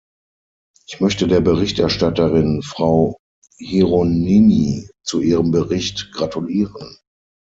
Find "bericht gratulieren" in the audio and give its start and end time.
5.51-6.97